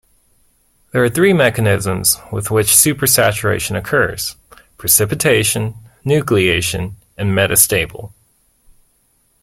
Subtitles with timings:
[0.93, 4.35] There are three mechanisms with which supersaturation occurs:
[4.79, 8.11] precipitation, nucleation, and metastable.